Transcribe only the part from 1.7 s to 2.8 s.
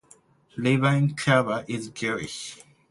Jewish.